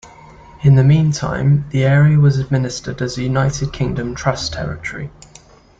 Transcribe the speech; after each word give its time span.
In 0.61 0.73
the 0.73 0.83
meantime, 0.83 1.67
the 1.69 1.83
area 1.83 2.17
was 2.17 2.39
administered 2.39 3.03
as 3.03 3.19
a 3.19 3.23
United 3.23 3.71
Kingdom 3.71 4.15
Trust 4.15 4.53
Territory. 4.53 5.11